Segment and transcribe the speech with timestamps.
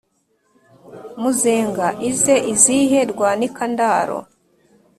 [1.21, 4.19] muzenga ize izihe rwanika ndaro,